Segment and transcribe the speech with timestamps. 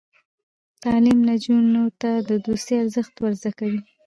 [0.83, 3.81] تعلیم نجونو ته د دوستۍ ارزښت ور زده کوي.